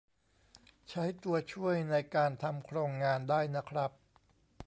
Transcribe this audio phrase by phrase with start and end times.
[0.89, 3.91] ใช้ตัวช่วยในการทำโครงงานได้นะครับ